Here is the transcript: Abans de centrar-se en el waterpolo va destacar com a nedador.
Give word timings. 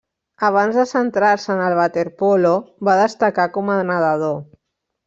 Abans 0.47 0.79
de 0.79 0.85
centrar-se 0.91 1.53
en 1.57 1.61
el 1.67 1.77
waterpolo 1.81 2.55
va 2.91 2.99
destacar 3.05 3.51
com 3.61 3.75
a 3.77 3.81
nedador. 3.93 4.39